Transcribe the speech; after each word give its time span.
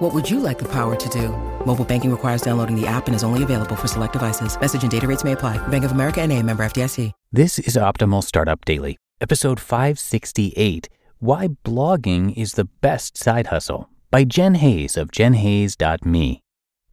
What 0.00 0.14
would 0.14 0.30
you 0.30 0.40
like 0.40 0.58
the 0.58 0.68
power 0.68 0.96
to 0.96 1.08
do? 1.10 1.28
Mobile 1.66 1.84
banking 1.84 2.10
requires 2.10 2.40
downloading 2.40 2.74
the 2.74 2.86
app 2.86 3.06
and 3.06 3.14
is 3.14 3.22
only 3.22 3.42
available 3.42 3.76
for 3.76 3.86
select 3.86 4.14
devices. 4.14 4.58
Message 4.58 4.80
and 4.80 4.90
data 4.90 5.06
rates 5.06 5.24
may 5.24 5.32
apply. 5.32 5.58
Bank 5.68 5.84
of 5.84 5.92
America 5.92 6.22
and 6.22 6.32
a 6.32 6.42
member 6.42 6.62
FDIC. 6.64 7.12
This 7.30 7.58
is 7.58 7.76
Optimal 7.76 8.24
Startup 8.24 8.64
Daily, 8.64 8.96
episode 9.20 9.60
568 9.60 10.88
Why 11.18 11.48
Blogging 11.66 12.34
is 12.34 12.54
the 12.54 12.64
Best 12.64 13.18
Side 13.18 13.48
Hustle 13.48 13.90
by 14.10 14.24
Jen 14.24 14.54
Hayes 14.54 14.96
of 14.96 15.10
jenhayes.me. 15.10 16.40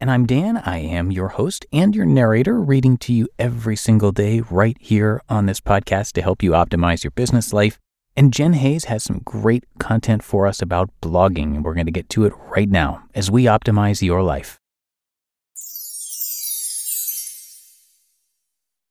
And 0.02 0.10
I'm 0.10 0.26
Dan. 0.26 0.58
I 0.58 0.78
am 0.80 1.10
your 1.10 1.28
host 1.28 1.64
and 1.72 1.96
your 1.96 2.04
narrator, 2.04 2.60
reading 2.60 2.98
to 2.98 3.14
you 3.14 3.26
every 3.38 3.74
single 3.74 4.12
day 4.12 4.40
right 4.50 4.76
here 4.78 5.22
on 5.30 5.46
this 5.46 5.60
podcast 5.60 6.12
to 6.12 6.22
help 6.22 6.42
you 6.42 6.50
optimize 6.50 7.04
your 7.04 7.12
business 7.12 7.54
life. 7.54 7.80
And 8.18 8.32
Jen 8.32 8.54
Hayes 8.54 8.86
has 8.86 9.04
some 9.04 9.20
great 9.24 9.62
content 9.78 10.24
for 10.24 10.48
us 10.48 10.60
about 10.60 10.90
blogging, 11.00 11.54
and 11.54 11.64
we're 11.64 11.74
going 11.74 11.86
to 11.86 11.92
get 11.92 12.08
to 12.08 12.24
it 12.24 12.32
right 12.48 12.68
now 12.68 13.04
as 13.14 13.30
we 13.30 13.44
optimize 13.44 14.02
your 14.02 14.24
life. 14.24 14.58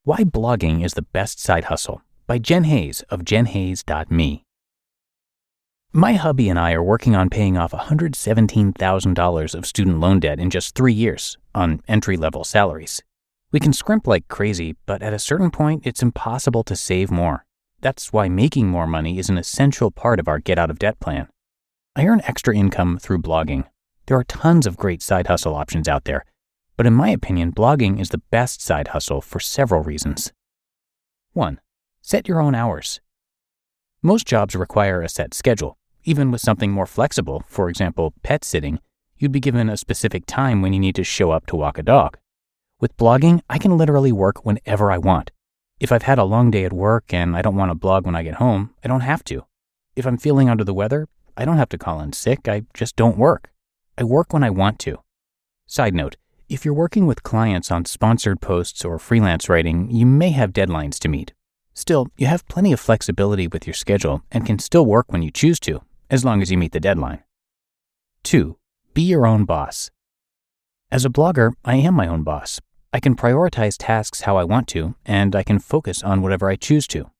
Why 0.06 0.24
Blogging 0.24 0.82
is 0.82 0.94
the 0.94 1.02
Best 1.02 1.42
Side 1.42 1.66
Hustle 1.66 2.02
by 2.26 2.38
Jen 2.38 2.64
Hayes 2.64 3.02
of 3.10 3.26
jenhayes.me. 3.26 4.44
My 5.92 6.14
hubby 6.14 6.48
and 6.48 6.58
I 6.58 6.72
are 6.72 6.82
working 6.82 7.14
on 7.14 7.30
paying 7.30 7.58
off 7.58 7.74
$117,000 7.74 9.56
of 9.56 9.66
student 9.66 10.00
loan 10.00 10.22
debt 10.22 10.40
in 10.40 10.50
just 10.50 10.74
three 10.74 10.94
years 10.94 11.38
on 11.54 11.82
entry 11.90 12.16
level 12.16 12.46
salaries. 12.46 13.04
We 13.52 13.60
can 13.60 13.74
scrimp 13.74 14.08
like 14.08 14.30
crazy, 14.30 14.78
but 14.86 15.04
at 15.04 15.12
a 15.12 15.20
certain 15.20 15.52
point, 15.52 15.86
it's 15.86 16.02
impossible 16.02 16.64
to 16.64 16.78
save 16.78 17.12
more. 17.12 17.44
That's 17.82 18.12
why 18.12 18.28
making 18.28 18.68
more 18.68 18.88
money 18.88 19.20
is 19.20 19.30
an 19.30 19.38
essential 19.38 19.92
part 19.92 20.20
of 20.20 20.28
our 20.28 20.40
get 20.40 20.58
out 20.58 20.72
of 20.72 20.80
debt 20.80 21.00
plan. 21.00 21.28
I 21.96 22.06
earn 22.06 22.22
extra 22.24 22.56
income 22.56 22.98
through 22.98 23.22
blogging. 23.22 23.66
There 24.08 24.18
are 24.18 24.24
tons 24.24 24.66
of 24.66 24.78
great 24.78 25.02
side 25.02 25.28
hustle 25.28 25.56
options 25.56 25.88
out 25.88 26.06
there, 26.06 26.26
but 26.76 26.86
in 26.86 26.94
my 26.94 27.10
opinion, 27.10 27.52
blogging 27.52 28.00
is 28.00 28.10
the 28.10 28.22
best 28.32 28.62
side 28.62 28.90
hustle 28.90 29.22
for 29.22 29.40
several 29.40 29.84
reasons. 29.84 30.32
1. 31.34 31.60
Set 32.02 32.28
your 32.28 32.40
own 32.40 32.56
hours. 32.56 33.00
Most 34.02 34.26
jobs 34.26 34.56
require 34.56 35.02
a 35.02 35.10
set 35.10 35.34
schedule. 35.34 35.78
Even 36.04 36.32
with 36.32 36.42
something 36.42 36.72
more 36.72 36.86
flexible, 36.86 37.44
for 37.48 37.70
example, 37.70 38.14
pet 38.24 38.46
sitting, 38.46 38.80
you'd 39.18 39.32
be 39.32 39.40
given 39.40 39.70
a 39.70 39.78
specific 39.78 40.26
time 40.26 40.62
when 40.62 40.72
you 40.72 40.80
need 40.80 40.96
to 40.96 41.04
show 41.04 41.32
up 41.32 41.46
to 41.48 41.56
walk 41.56 41.78
a 41.78 41.84
dog. 41.84 42.18
With 42.80 42.96
blogging, 42.98 43.42
I 43.50 43.58
can 43.58 43.78
literally 43.78 44.12
work 44.12 44.46
whenever 44.46 44.92
I 44.92 45.00
want. 45.00 45.32
If 45.80 45.92
I've 45.92 46.04
had 46.04 46.18
a 46.18 46.24
long 46.24 46.50
day 46.50 46.66
at 46.66 46.74
work 46.74 47.14
and 47.14 47.38
I 47.38 47.44
don't 47.44 47.56
want 47.56 47.70
to 47.70 47.76
blog 47.76 48.06
when 48.06 48.16
I 48.16 48.24
get 48.24 48.36
home, 48.36 48.72
I 48.84 48.88
don't 48.88 49.02
have 49.02 49.24
to. 49.26 49.46
If 49.96 50.08
I'm 50.08 50.18
feeling 50.18 50.50
under 50.50 50.64
the 50.64 50.74
weather, 50.74 51.08
I 51.36 51.46
don't 51.46 51.58
have 51.58 51.70
to 51.70 51.78
call 51.78 52.02
in 52.02 52.14
sick, 52.14 52.48
I 52.48 52.64
just 52.74 52.96
don't 52.96 53.18
work. 53.18 53.52
I 53.96 54.04
work 54.04 54.34
when 54.34 54.44
I 54.44 54.50
want 54.50 54.80
to. 54.80 54.98
Side 55.68 55.94
note, 55.94 56.18
if 56.50 56.66
you're 56.66 56.74
working 56.74 57.06
with 57.06 57.22
clients 57.22 57.70
on 57.70 57.86
sponsored 57.86 58.42
posts 58.42 58.84
or 58.84 58.98
freelance 58.98 59.50
writing, 59.50 59.92
you 59.92 60.08
may 60.08 60.32
have 60.32 60.52
deadlines 60.52 60.98
to 61.00 61.10
meet. 61.10 61.34
Still, 61.76 62.08
you 62.18 62.26
have 62.26 62.48
plenty 62.48 62.74
of 62.74 62.80
flexibility 62.80 63.48
with 63.48 63.68
your 63.68 63.76
schedule 63.76 64.24
and 64.32 64.48
can 64.48 64.58
still 64.58 64.86
work 64.86 65.12
when 65.12 65.22
you 65.22 65.30
choose 65.30 65.60
to, 65.60 65.82
as 66.10 66.26
long 66.26 66.42
as 66.42 66.50
you 66.50 66.58
meet 66.58 66.72
the 66.72 66.80
deadline. 66.80 67.22
2. 68.24 68.58
Be 68.96 69.04
your 69.04 69.28
own 69.28 69.46
boss. 69.46 69.92
As 70.92 71.06
a 71.06 71.10
blogger, 71.10 71.52
I 71.64 71.76
am 71.76 71.94
my 71.94 72.08
own 72.08 72.24
boss. 72.24 72.60
I 72.98 73.00
can 73.00 73.16
prioritize 73.16 73.76
tasks 73.78 74.22
how 74.22 74.38
I 74.38 74.44
want 74.44 74.68
to, 74.70 74.96
and 75.06 75.36
I 75.36 75.44
can 75.44 75.60
focus 75.60 76.02
on 76.02 76.24
whatever 76.24 76.50
I 76.50 76.56
choose 76.56 76.88
to. 76.88 77.12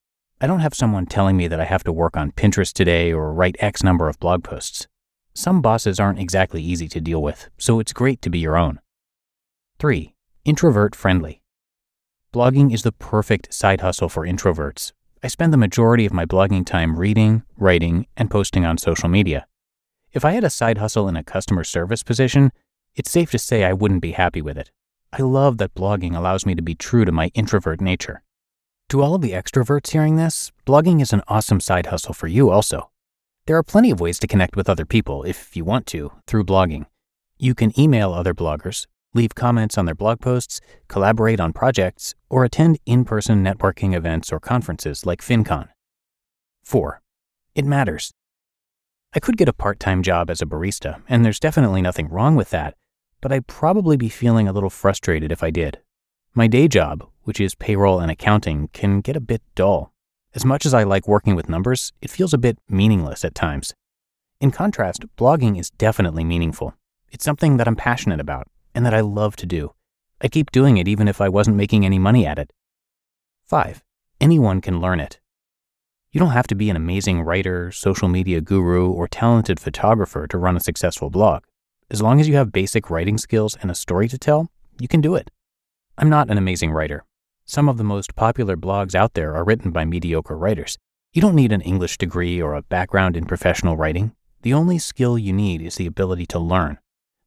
I 0.42 0.48
don't 0.48 0.62
have 0.62 0.74
someone 0.74 1.06
telling 1.06 1.38
me 1.38 1.48
that 1.48 1.60
I 1.60 1.66
have 1.66 1.84
to 1.84 1.92
work 1.92 2.18
on 2.18 2.32
Pinterest 2.32 2.74
today 2.74 3.14
or 3.14 3.32
write 3.32 3.58
X 3.60 3.84
number 3.84 4.10
of 4.10 4.20
blog 4.20 4.44
posts. 4.44 4.88
Some 5.36 5.62
bosses 5.62 6.00
aren't 6.00 6.18
exactly 6.18 6.64
easy 6.64 6.88
to 6.88 7.00
deal 7.00 7.22
with, 7.22 7.52
so 7.60 7.80
it's 7.80 7.94
great 7.94 8.24
to 8.24 8.32
be 8.32 8.40
your 8.40 8.58
own. 8.58 8.80
3. 9.78 10.16
Introvert 10.46 10.96
friendly. 10.96 11.44
Blogging 12.34 12.74
is 12.74 12.82
the 12.82 12.92
perfect 12.92 13.54
side 13.54 13.82
hustle 13.82 14.10
for 14.10 14.26
introverts. 14.26 14.94
I 15.22 15.28
spend 15.28 15.54
the 15.54 15.58
majority 15.58 16.08
of 16.08 16.12
my 16.12 16.26
blogging 16.26 16.66
time 16.66 16.98
reading, 16.98 17.44
writing, 17.56 18.08
and 18.18 18.32
posting 18.32 18.66
on 18.66 18.80
social 18.80 19.10
media. 19.10 19.46
If 20.12 20.26
I 20.26 20.32
had 20.32 20.44
a 20.44 20.50
side 20.50 20.80
hustle 20.80 21.08
in 21.08 21.16
a 21.16 21.24
customer 21.24 21.64
service 21.64 22.02
position, 22.02 22.52
it's 22.96 23.12
safe 23.12 23.30
to 23.30 23.38
say 23.38 23.64
I 23.64 23.74
wouldn't 23.74 24.02
be 24.02 24.14
happy 24.14 24.42
with 24.42 24.58
it. 24.58 24.72
I 25.14 25.22
love 25.22 25.58
that 25.58 25.74
blogging 25.74 26.16
allows 26.16 26.46
me 26.46 26.54
to 26.56 26.62
be 26.62 26.76
true 26.76 27.06
to 27.06 27.12
my 27.12 27.32
introvert 27.34 27.80
nature. 27.80 28.24
To 28.90 29.02
all 29.02 29.16
of 29.16 29.22
the 29.22 29.32
extroverts 29.32 29.92
hearing 29.92 30.18
this, 30.18 30.52
blogging 30.66 31.02
is 31.02 31.14
an 31.14 31.24
awesome 31.28 31.60
side 31.60 31.88
hustle 31.88 32.14
for 32.14 32.28
you 32.28 32.50
also. 32.50 32.90
There 33.46 33.58
are 33.58 33.64
plenty 33.64 33.90
of 33.90 34.02
ways 34.02 34.20
to 34.20 34.28
connect 34.28 34.58
with 34.58 34.70
other 34.70 34.86
people, 34.86 35.24
if 35.24 35.56
you 35.56 35.64
want 35.64 35.86
to, 35.88 36.12
through 36.28 36.44
blogging. 36.44 36.86
You 37.38 37.56
can 37.56 37.78
email 37.80 38.12
other 38.12 38.34
bloggers, 38.34 38.86
leave 39.14 39.34
comments 39.34 39.78
on 39.78 39.86
their 39.86 39.96
blog 39.96 40.20
posts, 40.20 40.60
collaborate 40.90 41.40
on 41.40 41.54
projects, 41.54 42.14
or 42.30 42.44
attend 42.44 42.78
in 42.86 43.06
person 43.06 43.44
networking 43.44 43.96
events 43.96 44.32
or 44.32 44.40
conferences 44.42 45.06
like 45.06 45.22
FinCon. 45.22 45.70
4. 46.64 47.02
It 47.56 47.64
matters. 47.64 48.12
I 49.14 49.20
could 49.22 49.38
get 49.38 49.48
a 49.48 49.54
part 49.54 49.80
time 49.80 50.04
job 50.04 50.30
as 50.30 50.42
a 50.42 50.46
barista, 50.46 51.02
and 51.08 51.24
there's 51.24 51.40
definitely 51.40 51.82
nothing 51.82 52.10
wrong 52.10 52.36
with 52.36 52.50
that, 52.50 52.76
but 53.22 53.32
I'd 53.32 53.48
probably 53.48 53.98
be 53.98 54.10
feeling 54.10 54.48
a 54.48 54.54
little 54.54 54.70
frustrated 54.70 55.32
if 55.32 55.44
I 55.44 55.52
did. 55.52 55.80
My 56.34 56.48
day 56.48 56.68
job, 56.68 57.08
which 57.24 57.40
is 57.40 57.56
payroll 57.56 58.00
and 58.00 58.12
accounting, 58.12 58.70
can 58.74 59.02
get 59.02 59.16
a 59.16 59.22
bit 59.22 59.42
dull. 59.56 59.92
As 60.36 60.46
much 60.46 60.66
as 60.66 60.74
I 60.74 60.84
like 60.84 61.08
working 61.08 61.36
with 61.36 61.50
numbers, 61.50 61.94
it 62.02 62.12
feels 62.12 62.34
a 62.34 62.38
bit 62.38 62.60
meaningless 62.70 63.26
at 63.26 63.34
times. 63.34 63.74
In 64.40 64.52
contrast, 64.52 65.04
blogging 65.18 65.60
is 65.60 65.72
definitely 65.72 66.24
meaningful. 66.24 66.76
It's 67.12 67.26
something 67.26 67.58
that 67.58 67.68
I'm 67.68 67.76
passionate 67.76 68.20
about, 68.20 68.48
and 68.76 68.86
that 68.86 68.94
I 68.94 69.00
love 69.00 69.36
to 69.38 69.48
do. 69.48 69.74
I'd 70.22 70.32
keep 70.32 70.52
doing 70.52 70.78
it 70.78 70.88
even 70.88 71.08
if 71.08 71.20
I 71.22 71.30
wasn't 71.30 71.58
making 71.58 71.86
any 71.86 71.98
money 71.98 72.26
at 72.26 72.38
it. 72.38 72.52
5. 73.46 73.84
Anyone 74.22 74.62
can 74.62 74.80
learn 74.80 75.00
it. 75.00 75.20
You 76.12 76.20
don't 76.20 76.32
have 76.32 76.48
to 76.48 76.56
be 76.56 76.70
an 76.70 76.76
amazing 76.76 77.22
writer, 77.22 77.72
social 77.72 78.08
media 78.08 78.42
guru, 78.42 78.92
or 78.92 79.08
talented 79.08 79.60
photographer 79.60 80.28
to 80.28 80.38
run 80.38 80.56
a 80.56 80.60
successful 80.60 81.10
blog. 81.10 81.44
As 81.90 82.02
long 82.02 82.20
as 82.20 82.28
you 82.28 82.36
have 82.36 82.52
basic 82.52 82.90
writing 82.90 83.18
skills 83.18 83.56
and 83.62 83.72
a 83.72 83.76
story 83.76 84.10
to 84.10 84.18
tell, 84.18 84.52
you 84.78 84.90
can 84.90 85.00
do 85.00 85.16
it. 85.16 85.32
I'm 85.98 86.10
not 86.10 86.30
an 86.30 86.38
amazing 86.38 86.72
writer. 86.72 87.06
Some 87.46 87.70
of 87.70 87.78
the 87.78 87.84
most 87.86 88.14
popular 88.14 88.58
blogs 88.58 88.94
out 88.94 89.14
there 89.14 89.34
are 89.34 89.46
written 89.46 89.72
by 89.72 89.86
mediocre 89.86 90.38
writers. 90.38 90.78
You 91.14 91.22
don't 91.22 91.36
need 91.36 91.54
an 91.54 91.62
English 91.62 91.98
degree 91.98 92.42
or 92.42 92.56
a 92.56 92.62
background 92.62 93.16
in 93.16 93.26
professional 93.26 93.78
writing. 93.78 94.14
The 94.42 94.54
only 94.54 94.78
skill 94.80 95.18
you 95.18 95.32
need 95.32 95.62
is 95.62 95.76
the 95.76 95.86
ability 95.86 96.26
to 96.28 96.40
learn. 96.40 96.78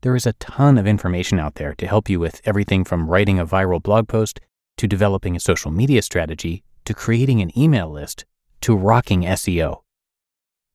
There 0.03 0.15
is 0.15 0.27
a 0.27 0.35
ton 0.35 0.77
of 0.77 0.87
information 0.87 1.39
out 1.39 1.55
there 1.55 1.75
to 1.77 1.87
help 1.87 2.11
you 2.11 2.21
with 2.21 2.43
everything 2.45 2.85
from 2.85 3.09
writing 3.09 3.39
a 3.39 3.47
viral 3.47 3.83
blog 3.83 4.09
post 4.09 4.41
to 4.77 4.87
developing 4.87 5.35
a 5.35 5.41
social 5.41 5.71
media 5.71 6.03
strategy 6.03 6.65
to 6.85 6.93
creating 6.93 7.41
an 7.41 7.59
email 7.59 7.91
list 7.91 8.27
to 8.61 8.77
rocking 8.77 9.23
SEO. 9.23 9.83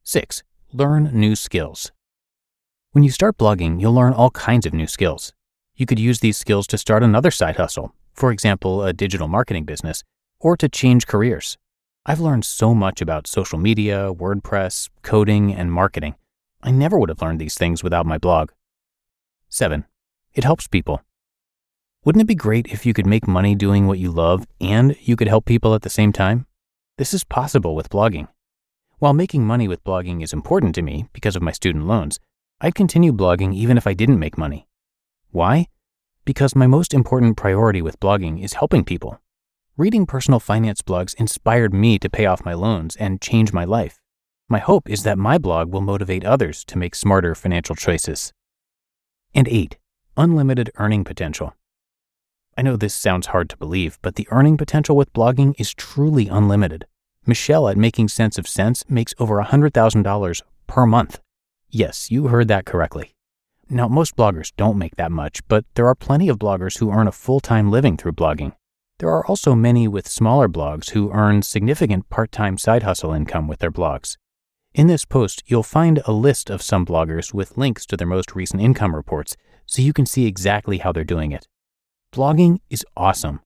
6. 0.03 0.41
Learn 0.73 1.11
new 1.13 1.35
skills. 1.35 1.91
When 2.95 3.03
you 3.03 3.11
start 3.11 3.37
blogging, 3.37 3.81
you'll 3.81 3.91
learn 3.91 4.13
all 4.13 4.29
kinds 4.29 4.65
of 4.65 4.73
new 4.73 4.87
skills. 4.87 5.33
You 5.75 5.85
could 5.85 5.99
use 5.99 6.21
these 6.21 6.37
skills 6.37 6.65
to 6.67 6.77
start 6.77 7.03
another 7.03 7.29
side 7.29 7.57
hustle, 7.57 7.93
for 8.13 8.31
example, 8.31 8.85
a 8.85 8.93
digital 8.93 9.27
marketing 9.27 9.65
business, 9.65 10.01
or 10.39 10.55
to 10.55 10.69
change 10.69 11.05
careers. 11.05 11.57
I've 12.05 12.21
learned 12.21 12.45
so 12.45 12.73
much 12.73 13.01
about 13.01 13.27
social 13.27 13.59
media, 13.59 14.13
WordPress, 14.13 14.87
coding, 15.01 15.53
and 15.53 15.73
marketing. 15.73 16.15
I 16.63 16.71
never 16.71 16.97
would 16.97 17.09
have 17.09 17.21
learned 17.21 17.41
these 17.41 17.55
things 17.55 17.83
without 17.83 18.05
my 18.05 18.17
blog. 18.17 18.51
7. 19.49 19.83
It 20.33 20.45
helps 20.45 20.65
people. 20.65 21.01
Wouldn't 22.05 22.21
it 22.21 22.27
be 22.27 22.33
great 22.33 22.67
if 22.67 22.85
you 22.85 22.93
could 22.93 23.05
make 23.05 23.27
money 23.27 23.55
doing 23.55 23.87
what 23.87 23.99
you 23.99 24.09
love 24.09 24.47
and 24.61 24.95
you 25.01 25.17
could 25.17 25.27
help 25.27 25.43
people 25.43 25.75
at 25.75 25.81
the 25.81 25.89
same 25.89 26.13
time? 26.13 26.45
This 26.97 27.13
is 27.13 27.25
possible 27.25 27.75
with 27.75 27.89
blogging. 27.89 28.29
While 28.99 29.11
making 29.11 29.45
money 29.45 29.67
with 29.67 29.83
blogging 29.83 30.23
is 30.23 30.31
important 30.31 30.73
to 30.75 30.81
me 30.81 31.09
because 31.11 31.35
of 31.35 31.41
my 31.41 31.51
student 31.51 31.87
loans, 31.87 32.21
I'd 32.61 32.73
continue 32.73 33.11
blogging 33.11 33.53
even 33.53 33.77
if 33.77 33.85
I 33.85 33.93
didn't 33.93 34.19
make 34.19 34.37
money. 34.37 34.67
Why? 35.31 35.67
Because 36.23 36.55
my 36.55 36.67
most 36.67 36.93
important 36.93 37.35
priority 37.35 37.81
with 37.81 37.99
blogging 37.99 38.41
is 38.41 38.53
helping 38.53 38.85
people. 38.85 39.19
Reading 39.77 40.05
personal 40.05 40.39
finance 40.39 40.81
blogs 40.81 41.13
inspired 41.15 41.73
me 41.73 41.99
to 41.99 42.09
pay 42.09 42.25
off 42.25 42.45
my 42.45 42.53
loans 42.53 42.95
and 42.95 43.21
change 43.21 43.51
my 43.51 43.65
life. 43.65 43.99
My 44.47 44.59
hope 44.59 44.89
is 44.89 45.03
that 45.03 45.17
my 45.17 45.37
blog 45.37 45.73
will 45.73 45.81
motivate 45.81 46.23
others 46.23 46.63
to 46.65 46.77
make 46.77 46.95
smarter 46.95 47.35
financial 47.35 47.75
choices. 47.75 48.31
And 49.33 49.49
8. 49.49 49.77
Unlimited 50.15 50.71
earning 50.77 51.03
potential. 51.03 51.53
I 52.57 52.61
know 52.61 52.77
this 52.77 52.93
sounds 52.93 53.27
hard 53.27 53.49
to 53.49 53.57
believe, 53.57 53.99
but 54.01 54.15
the 54.15 54.29
earning 54.31 54.55
potential 54.55 54.95
with 54.95 55.11
blogging 55.11 55.55
is 55.59 55.73
truly 55.73 56.29
unlimited. 56.29 56.85
Michelle 57.25 57.67
at 57.67 57.75
Making 57.75 58.07
Sense 58.07 58.37
of 58.37 58.47
Cents 58.47 58.85
makes 58.87 59.13
over 59.19 59.43
$100,000 59.43 60.41
per 60.67 60.85
month. 60.85 61.19
Yes, 61.77 62.09
you 62.09 62.27
heard 62.27 62.47
that 62.47 62.65
correctly. 62.65 63.15
Now, 63.69 63.89
most 63.89 64.15
bloggers 64.15 64.53
don't 64.55 64.77
make 64.77 64.95
that 64.95 65.11
much, 65.11 65.45
but 65.49 65.65
there 65.73 65.87
are 65.87 65.93
plenty 65.93 66.29
of 66.29 66.39
bloggers 66.39 66.77
who 66.77 66.89
earn 66.89 67.05
a 67.05 67.11
full 67.11 67.41
time 67.41 67.69
living 67.69 67.97
through 67.97 68.13
blogging. 68.13 68.53
There 68.99 69.09
are 69.09 69.25
also 69.25 69.55
many 69.55 69.85
with 69.85 70.07
smaller 70.07 70.47
blogs 70.47 70.91
who 70.91 71.11
earn 71.11 71.41
significant 71.41 72.09
part 72.09 72.31
time 72.31 72.57
side 72.57 72.83
hustle 72.83 73.11
income 73.11 73.49
with 73.49 73.59
their 73.59 73.73
blogs. 73.73 74.15
In 74.73 74.87
this 74.87 75.03
post, 75.03 75.43
you'll 75.47 75.63
find 75.63 76.01
a 76.05 76.13
list 76.13 76.49
of 76.49 76.61
some 76.61 76.85
bloggers 76.85 77.33
with 77.33 77.57
links 77.57 77.85
to 77.87 77.97
their 77.97 78.07
most 78.07 78.35
recent 78.35 78.61
income 78.61 78.95
reports 78.95 79.35
so 79.65 79.81
you 79.81 79.91
can 79.91 80.05
see 80.05 80.25
exactly 80.25 80.77
how 80.77 80.93
they're 80.93 81.03
doing 81.03 81.33
it. 81.33 81.45
Blogging 82.13 82.59
is 82.69 82.85
awesome. 82.95 83.41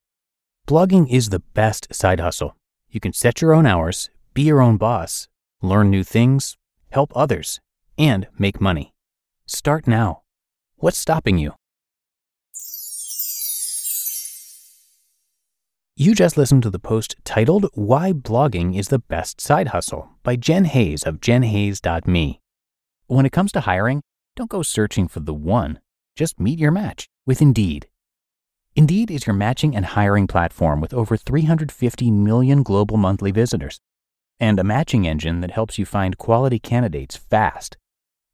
Blogging 0.67 1.09
is 1.09 1.29
the 1.29 1.41
best 1.55 1.87
side 1.91 2.19
hustle. 2.19 2.55
You 2.91 2.99
can 2.99 3.13
set 3.13 3.41
your 3.41 3.55
own 3.55 3.65
hours, 3.65 4.11
be 4.35 4.43
your 4.43 4.61
own 4.61 4.77
boss, 4.77 5.27
learn 5.63 5.89
new 5.89 6.03
things, 6.03 6.57
help 6.91 7.11
others, 7.15 7.59
and 7.99 8.27
make 8.39 8.59
money. 8.59 8.93
Start 9.45 9.85
now. 9.85 10.21
What's 10.77 10.97
stopping 10.97 11.37
you? 11.37 11.53
You 15.97 16.15
just 16.15 16.37
listened 16.37 16.63
to 16.63 16.69
the 16.69 16.79
post 16.79 17.17
titled 17.25 17.65
Why 17.73 18.13
Blogging 18.13 18.79
is 18.79 18.87
the 18.87 18.99
Best 18.99 19.41
Side 19.41 19.67
Hustle 19.67 20.09
by 20.23 20.37
Jen 20.37 20.63
Hayes 20.63 21.03
of 21.03 21.19
jenhayes.me. 21.19 22.39
When 23.07 23.25
it 23.25 23.33
comes 23.33 23.51
to 23.51 23.59
hiring, 23.61 24.01
don't 24.37 24.49
go 24.49 24.63
searching 24.63 25.09
for 25.09 25.19
the 25.19 25.33
one. 25.33 25.81
Just 26.15 26.39
meet 26.39 26.57
your 26.57 26.71
match 26.71 27.09
with 27.25 27.41
Indeed. 27.41 27.89
Indeed 28.77 29.11
is 29.11 29.27
your 29.27 29.33
matching 29.33 29.75
and 29.75 29.85
hiring 29.87 30.25
platform 30.25 30.79
with 30.79 30.93
over 30.93 31.17
350 31.17 32.11
million 32.11 32.63
global 32.63 32.95
monthly 32.95 33.31
visitors 33.31 33.81
and 34.39 34.57
a 34.57 34.63
matching 34.63 35.05
engine 35.05 35.41
that 35.41 35.51
helps 35.51 35.77
you 35.77 35.85
find 35.85 36.17
quality 36.17 36.59
candidates 36.59 37.17
fast. 37.17 37.75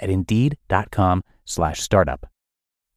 at 0.00 0.10
indeed.com 0.10 1.22
slash 1.44 1.80
startup. 1.80 2.26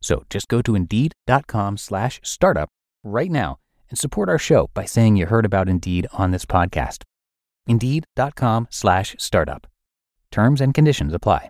So 0.01 0.23
just 0.29 0.47
go 0.47 0.61
to 0.61 0.75
indeed.com 0.75 1.77
slash 1.77 2.19
startup 2.23 2.69
right 3.03 3.31
now 3.31 3.59
and 3.89 3.97
support 3.97 4.27
our 4.27 4.39
show 4.39 4.69
by 4.73 4.85
saying 4.85 5.15
you 5.17 5.27
heard 5.27 5.45
about 5.45 5.69
Indeed 5.69 6.07
on 6.13 6.31
this 6.31 6.45
podcast. 6.45 7.03
Indeed.com 7.67 8.67
slash 8.69 9.15
startup. 9.19 9.67
Terms 10.31 10.61
and 10.61 10.73
conditions 10.73 11.13
apply. 11.13 11.49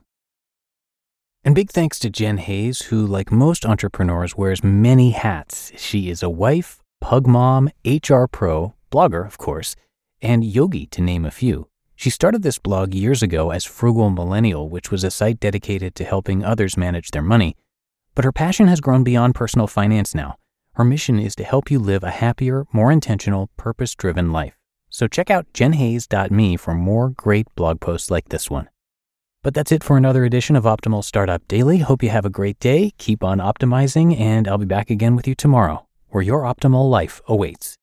And 1.46 1.56
big 1.56 1.72
thanks 1.72 2.00
to 2.00 2.10
Jen 2.10 2.38
Hayes, 2.38 2.84
who, 2.84 3.06
like 3.06 3.32
most 3.32 3.66
entrepreneurs, 3.66 4.38
wears 4.38 4.64
many 4.64 5.12
hats. 5.12 5.72
She 5.76 6.10
is 6.10 6.24
a 6.24 6.30
wife, 6.30 6.80
pug 7.02 7.28
mom, 7.28 7.70
HR 7.86 8.26
pro, 8.32 8.76
blogger, 8.92 9.26
of 9.26 9.38
course, 9.38 9.76
and 10.22 10.44
yogi, 10.44 10.86
to 10.88 11.02
name 11.02 11.26
a 11.26 11.32
few. 11.32 11.68
She 11.96 12.10
started 12.10 12.44
this 12.44 12.60
blog 12.60 12.94
years 12.94 13.24
ago 13.24 13.52
as 13.52 13.66
Frugal 13.66 14.10
Millennial, 14.10 14.70
which 14.70 14.92
was 14.92 15.04
a 15.04 15.12
site 15.12 15.40
dedicated 15.40 15.96
to 15.96 16.04
helping 16.04 16.44
others 16.44 16.76
manage 16.78 17.12
their 17.12 17.22
money. 17.22 17.56
But 18.16 18.26
her 18.26 18.32
passion 18.32 18.68
has 18.68 18.82
grown 18.82 19.04
beyond 19.04 19.36
personal 19.36 19.68
finance 19.68 20.14
now. 20.14 20.38
Her 20.74 20.84
mission 20.84 21.20
is 21.20 21.36
to 21.36 21.44
help 21.44 21.70
you 21.70 21.80
live 21.80 22.04
a 22.04 22.10
happier, 22.10 22.66
more 22.74 22.92
intentional, 22.92 23.50
purpose 23.58 23.96
driven 23.96 24.32
life. 24.32 24.58
So 24.90 25.08
check 25.08 25.30
out 25.30 25.52
jenhayes.me 25.54 26.58
for 26.58 26.74
more 26.74 27.10
great 27.10 27.48
blog 27.56 27.80
posts 27.80 28.12
like 28.12 28.30
this 28.30 28.50
one. 28.50 28.70
But 29.44 29.54
that's 29.54 29.72
it 29.72 29.84
for 29.84 29.98
another 29.98 30.24
edition 30.24 30.56
of 30.56 30.64
Optimal 30.64 31.04
Startup 31.04 31.46
Daily. 31.48 31.80
Hope 31.80 32.02
you 32.02 32.10
have 32.10 32.26
a 32.26 32.30
great 32.30 32.60
day. 32.60 32.94
Keep 32.98 33.24
on 33.24 33.40
optimizing, 33.40 34.20
and 34.20 34.48
I'll 34.48 34.58
be 34.58 34.66
back 34.66 34.90
again 34.90 35.16
with 35.16 35.28
you 35.28 35.36
tomorrow, 35.36 35.86
where 36.10 36.24
your 36.24 36.44
optimal 36.44 36.90
life 36.90 37.22
awaits. 37.28 37.76